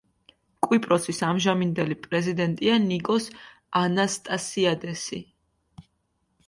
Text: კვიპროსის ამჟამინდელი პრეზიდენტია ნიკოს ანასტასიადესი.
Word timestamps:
კვიპროსის 0.67 1.19
ამჟამინდელი 1.27 1.97
პრეზიდენტია 2.07 2.79
ნიკოს 2.87 3.29
ანასტასიადესი. 3.85 5.23